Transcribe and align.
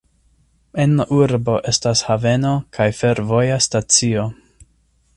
En 0.83 0.95
la 0.99 1.05
urbo 1.17 1.59
estas 1.73 2.03
haveno 2.09 2.57
kaj 2.79 2.91
fervoja 3.03 3.63
stacio. 3.67 4.29